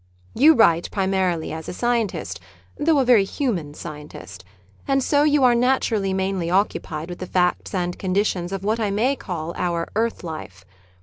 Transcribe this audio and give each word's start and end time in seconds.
You 0.33 0.55
write 0.55 0.89
primarily 0.89 1.53
as 1.53 1.69
a 1.69 1.73
scientist 1.73 2.39
(though 2.75 2.97
a 2.97 3.05
very 3.05 3.23
human 3.23 3.75
scientist), 3.75 4.43
and 4.87 5.03
so 5.03 5.21
you 5.21 5.43
are 5.43 5.53
naturally 5.53 6.11
mainly 6.11 6.49
occupied 6.49 7.07
with 7.07 7.19
the 7.19 7.27
facts 7.27 7.75
and 7.75 7.99
conditions 7.99 8.51
of 8.51 8.63
what 8.63 8.79
I 8.79 8.89
may 8.89 9.15
call 9.15 9.53
our 9.55 9.87
earth 9.95 10.23
life. 10.23 10.65